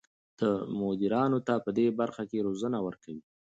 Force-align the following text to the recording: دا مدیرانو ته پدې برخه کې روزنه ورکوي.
دا 0.39 0.49
مدیرانو 0.79 1.39
ته 1.47 1.53
پدې 1.65 1.85
برخه 1.99 2.23
کې 2.29 2.45
روزنه 2.47 2.77
ورکوي. 2.85 3.21